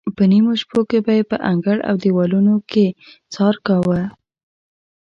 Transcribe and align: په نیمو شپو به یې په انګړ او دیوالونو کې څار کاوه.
په 0.15 0.23
نیمو 0.31 0.51
شپو 0.61 0.79
به 1.05 1.11
یې 1.17 1.23
په 1.31 1.37
انګړ 1.49 1.77
او 1.89 1.95
دیوالونو 2.03 2.53
کې 2.71 2.85
څار 3.33 3.55
کاوه. 3.65 4.01